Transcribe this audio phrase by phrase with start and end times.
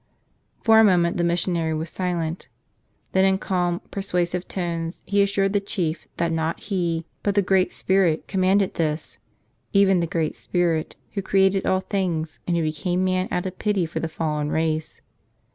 [0.63, 2.47] For a moment the missionary was silent.
[3.11, 7.71] Then in calm, persuasive tones he assured the chief that not he, but the Great
[7.71, 9.19] Spirit, commanded this,
[9.73, 13.85] even the Great Spirit Who created all things and Who became man out of pity
[13.85, 15.01] for the fallen race.